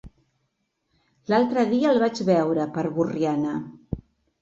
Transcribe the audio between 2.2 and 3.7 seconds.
veure per Borriana.